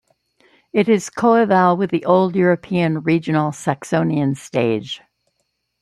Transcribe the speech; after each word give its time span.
It 0.73 0.89
is 0.89 1.11
coeval 1.11 1.77
with 1.77 1.91
the 1.91 2.05
old 2.05 2.35
European 2.35 3.03
regional 3.03 3.51
Saxonian 3.51 4.35
stage. 4.35 4.99